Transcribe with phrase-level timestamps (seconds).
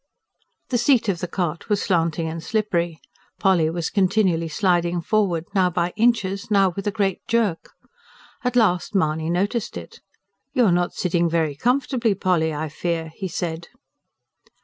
[0.69, 2.99] The seat of the cart was slanting and slippery.
[3.37, 7.69] Polly was continually sliding forward, now by inches, now with a great jerk.
[8.43, 10.01] At last Mahony noticed it.
[10.53, 13.67] "You are not sitting very comfortably, Polly, I fear?" he said.